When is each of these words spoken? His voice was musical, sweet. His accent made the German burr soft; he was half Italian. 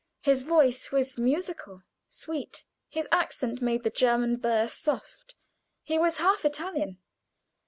His 0.21 0.41
voice 0.41 0.91
was 0.91 1.19
musical, 1.19 1.83
sweet. 2.09 2.65
His 2.89 3.07
accent 3.11 3.61
made 3.61 3.83
the 3.83 3.91
German 3.91 4.37
burr 4.37 4.67
soft; 4.67 5.35
he 5.83 5.99
was 5.99 6.17
half 6.17 6.43
Italian. 6.43 6.97